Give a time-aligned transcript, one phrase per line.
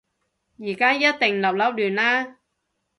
[0.03, 0.31] 而家一定立立
[1.43, 2.37] 亂啦